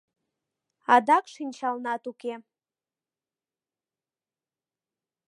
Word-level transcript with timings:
Адак 0.93 1.25
шинчалнат 1.33 2.03
уке... 2.11 2.35